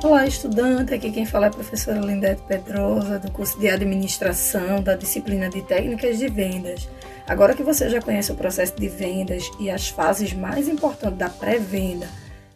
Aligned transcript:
Olá, 0.00 0.24
estudante. 0.24 0.94
Aqui 0.94 1.10
quem 1.10 1.26
fala 1.26 1.46
é 1.46 1.48
a 1.48 1.52
professora 1.52 1.98
Lindete 1.98 2.40
Pedrosa, 2.42 3.18
do 3.18 3.32
curso 3.32 3.58
de 3.58 3.68
Administração 3.68 4.80
da 4.80 4.94
disciplina 4.94 5.48
de 5.48 5.60
Técnicas 5.62 6.20
de 6.20 6.28
Vendas. 6.28 6.88
Agora 7.26 7.52
que 7.52 7.64
você 7.64 7.90
já 7.90 8.00
conhece 8.00 8.30
o 8.30 8.36
processo 8.36 8.76
de 8.76 8.88
vendas 8.88 9.50
e 9.58 9.68
as 9.68 9.88
fases 9.88 10.32
mais 10.32 10.68
importantes 10.68 11.18
da 11.18 11.28
pré-venda, 11.28 12.08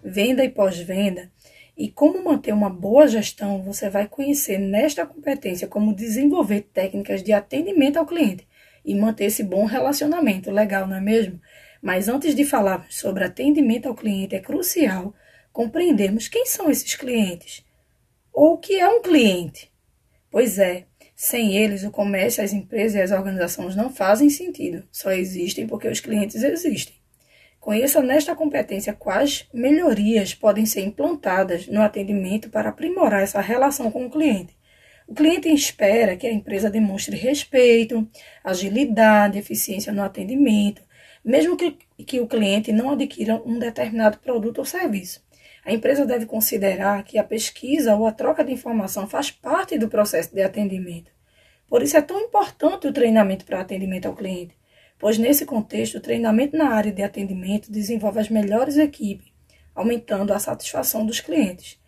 venda 0.05 0.45
e 0.45 0.48
pós-venda, 0.48 1.32
e 1.77 1.91
como 1.91 2.23
manter 2.23 2.55
uma 2.55 2.70
boa 2.70 3.09
gestão, 3.09 3.61
você 3.61 3.90
vai 3.90 4.06
conhecer 4.06 4.59
nesta 4.59 5.04
competência 5.04 5.66
como 5.66 5.96
desenvolver 5.96 6.61
técnicas 6.72 7.24
de 7.24 7.32
atendimento 7.32 7.96
ao 7.96 8.06
cliente 8.06 8.46
e 8.84 8.95
manter 8.95 9.24
esse 9.24 9.43
bom 9.43 9.64
relacionamento. 9.64 10.48
Legal, 10.48 10.86
não 10.86 10.96
é 10.96 11.00
mesmo? 11.00 11.40
Mas 11.82 12.06
antes 12.06 12.36
de 12.36 12.45
falarmos 12.45 12.96
sobre 12.96 13.24
atendimento 13.24 13.88
ao 13.88 13.96
cliente, 13.96 14.36
é 14.36 14.38
crucial 14.38 15.12
compreendermos 15.53 16.29
quem 16.29 16.46
são 16.46 16.71
esses 16.71 16.95
clientes 16.95 17.64
ou 18.32 18.54
o 18.54 18.58
que 18.58 18.79
é 18.79 18.89
um 18.89 19.03
cliente. 19.03 19.71
Pois 20.31 20.59
é, 20.59 20.86
sem 21.14 21.57
eles, 21.57 21.85
o 21.85 21.90
comércio, 21.90 22.43
as 22.43 22.53
empresas 22.53 22.96
e 22.96 23.03
as 23.03 23.11
organizações 23.11 23.76
não 23.76 23.90
fazem 23.90 24.31
sentido, 24.31 24.82
só 24.90 25.12
existem 25.12 25.67
porque 25.67 25.86
os 25.86 26.00
clientes 26.00 26.43
existem. 26.43 26.95
Conheça 27.61 28.03
nesta 28.03 28.35
competência 28.35 28.93
quais 28.93 29.46
melhorias 29.54 30.35
podem 30.35 30.67
ser 30.67 30.81
implantadas 30.81 31.68
no 31.68 31.81
atendimento 31.81 32.50
para 32.50 32.70
aprimorar 32.70 33.23
essa 33.23 33.41
relação 33.41 33.89
com 33.89 34.06
o 34.06 34.11
cliente. 34.11 34.56
O 35.06 35.14
cliente 35.14 35.48
espera 35.48 36.17
que 36.17 36.27
a 36.27 36.33
empresa 36.33 36.70
demonstre 36.70 37.17
respeito, 37.17 38.09
agilidade, 38.42 39.39
eficiência 39.39 39.92
no 39.92 40.03
atendimento, 40.03 40.83
mesmo 41.25 41.56
que, 41.56 41.77
que 42.05 42.20
o 42.20 42.27
cliente 42.27 42.73
não 42.73 42.91
adquira 42.91 43.41
um 43.47 43.59
determinado 43.59 44.19
produto 44.19 44.59
ou 44.59 44.64
serviço. 44.64 45.23
A 45.64 45.72
empresa 45.72 46.05
deve 46.05 46.27
considerar 46.27 47.05
que 47.05 47.19
a 47.19 47.25
pesquisa 47.25 47.95
ou 47.95 48.06
a 48.06 48.12
troca 48.12 48.42
de 48.42 48.53
informação 48.53 49.06
faz 49.06 49.31
parte 49.31 49.78
do 49.78 49.89
processo 49.89 50.34
de 50.34 50.42
atendimento. 50.42 51.12
Por 51.69 51.83
isso 51.83 51.97
é 51.97 52.03
tão 52.03 52.20
importante 52.20 52.87
o 52.87 52.92
treinamento 52.92 53.45
para 53.45 53.61
atendimento 53.61 54.06
ao 54.06 54.14
cliente, 54.14 54.56
pois 54.98 55.19
nesse 55.19 55.47
contexto 55.47 55.98
o 55.98 56.00
treinamento 56.00 56.56
na 56.56 56.70
área 56.70 56.92
de 56.92 57.03
atendimento 57.03 57.70
desenvolve 57.70 58.19
as 58.19 58.28
melhores 58.28 58.77
equipes, 58.77 59.33
aumentando 59.75 60.33
a 60.33 60.39
satisfação 60.39 61.06
dos 61.06 61.20
clientes. 61.20 61.78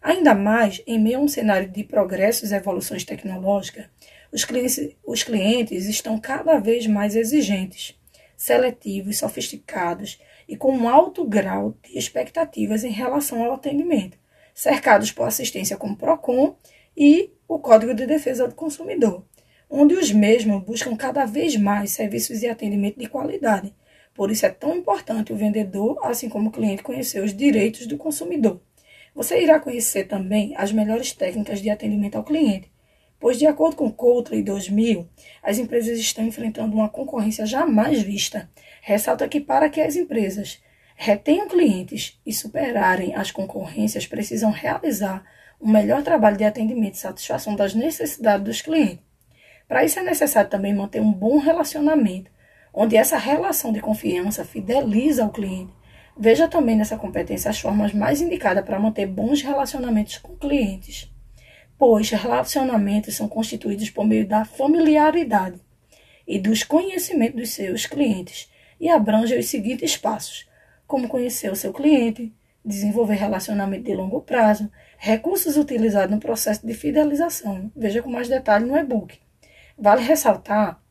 Ainda 0.00 0.34
mais 0.34 0.80
em 0.86 0.98
meio 0.98 1.18
a 1.18 1.22
um 1.22 1.28
cenário 1.28 1.68
de 1.68 1.82
progressos 1.82 2.52
e 2.52 2.54
evoluções 2.54 3.04
tecnológicas, 3.04 3.86
os 4.30 4.44
clientes, 4.44 4.94
os 5.04 5.22
clientes 5.22 5.86
estão 5.86 6.18
cada 6.18 6.58
vez 6.58 6.86
mais 6.86 7.16
exigentes 7.16 7.98
seletivos, 8.36 9.18
sofisticados 9.18 10.20
e 10.48 10.56
com 10.56 10.76
um 10.76 10.88
alto 10.88 11.24
grau 11.24 11.74
de 11.82 11.98
expectativas 11.98 12.84
em 12.84 12.90
relação 12.90 13.42
ao 13.44 13.54
atendimento, 13.54 14.18
cercados 14.54 15.10
por 15.10 15.26
assistência 15.26 15.76
como 15.76 15.96
PROCON 15.96 16.56
e 16.96 17.30
o 17.48 17.58
Código 17.58 17.94
de 17.94 18.06
Defesa 18.06 18.48
do 18.48 18.54
Consumidor, 18.54 19.24
onde 19.68 19.94
os 19.94 20.12
mesmos 20.12 20.62
buscam 20.62 20.96
cada 20.96 21.24
vez 21.24 21.56
mais 21.56 21.90
serviços 21.90 22.42
e 22.42 22.48
atendimento 22.48 22.98
de 22.98 23.08
qualidade. 23.08 23.74
Por 24.14 24.30
isso 24.30 24.46
é 24.46 24.50
tão 24.50 24.76
importante 24.76 25.32
o 25.32 25.36
vendedor, 25.36 25.98
assim 26.02 26.28
como 26.28 26.48
o 26.48 26.52
cliente, 26.52 26.82
conhecer 26.82 27.22
os 27.22 27.34
direitos 27.34 27.86
do 27.86 27.96
consumidor. 27.96 28.60
Você 29.14 29.40
irá 29.42 29.58
conhecer 29.58 30.04
também 30.04 30.54
as 30.56 30.72
melhores 30.72 31.12
técnicas 31.12 31.60
de 31.60 31.70
atendimento 31.70 32.16
ao 32.16 32.24
cliente, 32.24 32.70
pois, 33.18 33.38
de 33.38 33.46
acordo 33.46 33.76
com 33.76 33.90
Coulter 33.90 34.42
2000, 34.42 35.08
as 35.42 35.58
empresas 35.58 35.98
estão 35.98 36.24
enfrentando 36.24 36.74
uma 36.74 36.88
concorrência 36.88 37.46
jamais 37.46 38.02
vista. 38.02 38.50
Ressalta 38.82 39.28
que, 39.28 39.40
para 39.40 39.68
que 39.68 39.80
as 39.80 39.96
empresas 39.96 40.62
retenham 40.96 41.48
clientes 41.48 42.20
e 42.24 42.32
superarem 42.32 43.14
as 43.14 43.30
concorrências, 43.30 44.06
precisam 44.06 44.50
realizar 44.50 45.24
um 45.60 45.70
melhor 45.70 46.02
trabalho 46.02 46.36
de 46.36 46.44
atendimento 46.44 46.94
e 46.94 46.98
satisfação 46.98 47.56
das 47.56 47.74
necessidades 47.74 48.44
dos 48.44 48.60
clientes. 48.60 49.04
Para 49.66 49.84
isso, 49.84 49.98
é 49.98 50.02
necessário 50.02 50.50
também 50.50 50.74
manter 50.74 51.00
um 51.00 51.12
bom 51.12 51.38
relacionamento, 51.38 52.30
onde 52.72 52.96
essa 52.96 53.16
relação 53.16 53.72
de 53.72 53.80
confiança 53.80 54.44
fideliza 54.44 55.24
o 55.24 55.30
cliente. 55.30 55.72
Veja 56.16 56.46
também 56.46 56.76
nessa 56.76 56.96
competência 56.96 57.50
as 57.50 57.58
formas 57.58 57.92
mais 57.92 58.20
indicadas 58.20 58.64
para 58.64 58.78
manter 58.78 59.06
bons 59.06 59.42
relacionamentos 59.42 60.18
com 60.18 60.36
clientes 60.36 61.13
pois 61.86 62.08
relacionamentos 62.08 63.14
são 63.14 63.28
constituídos 63.28 63.90
por 63.90 64.06
meio 64.06 64.26
da 64.26 64.46
familiaridade 64.46 65.60
e 66.26 66.38
dos 66.38 66.64
conhecimentos 66.64 67.36
dos 67.36 67.50
seus 67.50 67.84
clientes 67.84 68.50
e 68.80 68.88
abrangem 68.88 69.38
os 69.38 69.48
seguintes 69.48 69.94
passos: 69.94 70.48
como 70.86 71.08
conhecer 71.08 71.52
o 71.52 71.54
seu 71.54 71.74
cliente, 71.74 72.32
desenvolver 72.64 73.16
relacionamento 73.16 73.84
de 73.84 73.94
longo 73.94 74.22
prazo, 74.22 74.70
recursos 74.96 75.58
utilizados 75.58 76.10
no 76.10 76.18
processo 76.18 76.66
de 76.66 76.72
fidelização. 76.72 77.70
Veja 77.76 78.02
com 78.02 78.08
mais 78.08 78.30
detalhe 78.30 78.64
no 78.64 78.78
e-book. 78.78 79.20
Vale 79.78 80.00
ressaltar 80.00 80.82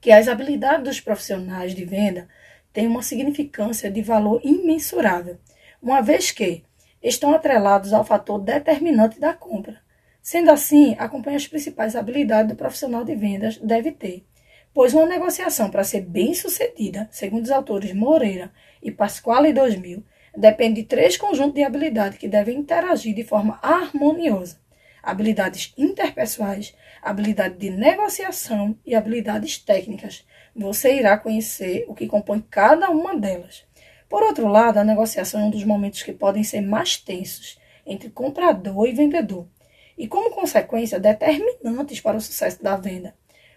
que 0.00 0.10
as 0.10 0.26
habilidades 0.26 0.82
dos 0.82 1.00
profissionais 1.00 1.76
de 1.76 1.84
venda 1.84 2.28
têm 2.72 2.88
uma 2.88 3.02
significância 3.02 3.88
de 3.88 4.02
valor 4.02 4.40
imensurável, 4.42 5.38
uma 5.80 6.00
vez 6.00 6.32
que 6.32 6.64
estão 7.00 7.32
atrelados 7.32 7.92
ao 7.92 8.04
fator 8.04 8.40
determinante 8.40 9.20
da 9.20 9.32
compra, 9.32 9.86
Sendo 10.30 10.50
assim, 10.50 10.94
acompanhe 10.98 11.38
as 11.38 11.48
principais 11.48 11.96
habilidades 11.96 12.50
do 12.50 12.54
profissional 12.54 13.02
de 13.02 13.14
vendas 13.14 13.56
deve 13.56 13.90
ter, 13.92 14.26
pois 14.74 14.92
uma 14.92 15.06
negociação 15.06 15.70
para 15.70 15.82
ser 15.82 16.02
bem 16.02 16.34
sucedida, 16.34 17.08
segundo 17.10 17.44
os 17.44 17.50
autores 17.50 17.94
Moreira 17.94 18.52
e 18.82 18.90
Pasquale 18.90 19.54
2000, 19.54 20.04
depende 20.36 20.82
de 20.82 20.86
três 20.86 21.16
conjuntos 21.16 21.54
de 21.54 21.62
habilidades 21.62 22.18
que 22.18 22.28
devem 22.28 22.58
interagir 22.58 23.14
de 23.14 23.24
forma 23.24 23.58
harmoniosa: 23.62 24.60
habilidades 25.02 25.72
interpessoais, 25.78 26.74
habilidade 27.00 27.56
de 27.56 27.70
negociação 27.70 28.78
e 28.84 28.94
habilidades 28.94 29.56
técnicas. 29.56 30.26
Você 30.54 30.94
irá 30.94 31.16
conhecer 31.16 31.86
o 31.88 31.94
que 31.94 32.06
compõe 32.06 32.44
cada 32.50 32.90
uma 32.90 33.18
delas. 33.18 33.64
Por 34.10 34.22
outro 34.22 34.46
lado, 34.46 34.76
a 34.76 34.84
negociação 34.84 35.40
é 35.40 35.44
um 35.44 35.50
dos 35.50 35.64
momentos 35.64 36.02
que 36.02 36.12
podem 36.12 36.44
ser 36.44 36.60
mais 36.60 36.98
tensos 36.98 37.58
entre 37.86 38.10
comprador 38.10 38.86
e 38.86 38.92
vendedor 38.92 39.48
e, 39.98 40.06
como 40.06 40.30
consequência, 40.30 41.00
determinantes 41.00 42.00
para 42.00 42.16
o 42.16 42.20
sucesso 42.20 42.62
da 42.62 42.76
venda, 42.76 43.14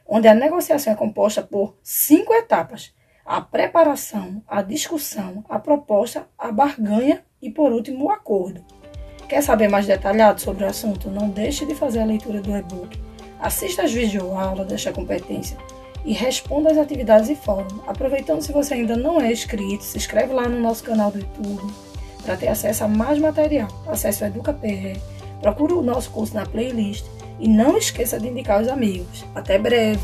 onde 0.08 0.28
a 0.28 0.34
negociação 0.34 0.92
é 0.92 0.96
composta 0.96 1.44
por 1.44 1.78
cinco 1.84 2.34
etapas: 2.34 2.94
a 3.24 3.40
preparação, 3.40 4.44
a 4.48 4.64
discussão, 4.64 5.46
a 5.48 5.60
proposta, 5.60 6.28
a 6.38 6.52
barganha 6.52 7.24
e, 7.40 7.52
por 7.52 7.72
último, 7.72 8.06
o 8.06 8.12
acordo. 8.12 8.66
Quer 9.30 9.42
saber 9.42 9.70
mais 9.70 9.86
detalhado 9.86 10.42
sobre 10.42 10.66
o 10.66 10.68
assunto? 10.68 11.10
Não 11.10 11.30
deixe 11.30 11.66
de 11.66 11.76
fazer 11.76 12.00
a 12.00 12.06
leitura 12.06 12.42
do 12.42 12.58
e-book. 12.58 13.00
Assista 13.40 13.84
às 13.84 13.94
videoaulas 13.94 14.68
desta 14.68 14.92
competência 14.92 15.58
e 16.04 16.12
responda 16.12 16.72
às 16.72 16.78
atividades 16.78 17.30
e 17.30 17.36
fórum. 17.36 17.80
Aproveitando, 17.88 18.42
se 18.42 18.52
você 18.52 18.74
ainda 18.74 18.98
não 18.98 19.22
é 19.22 19.32
inscrito, 19.32 19.84
se 19.84 19.98
inscreve 19.98 20.34
lá 20.34 20.50
no 20.50 20.60
nosso 20.60 20.84
canal 20.84 21.12
do 21.12 21.20
YouTube 21.20 21.74
para 22.24 22.36
ter 22.36 22.50
acesso 22.50 22.84
a 22.84 22.88
mais 22.88 23.20
material. 23.20 23.70
Acesse 23.88 24.24
o 24.24 24.28
EducaPR 24.28 25.00
Procure 25.42 25.74
o 25.74 25.82
nosso 25.82 26.10
curso 26.12 26.36
na 26.36 26.46
playlist 26.46 27.06
e 27.40 27.48
não 27.48 27.78
esqueça 27.78 28.20
de 28.20 28.28
indicar 28.28 28.62
os 28.62 28.68
amigos. 28.68 29.26
Até 29.34 29.58
breve! 29.58 30.00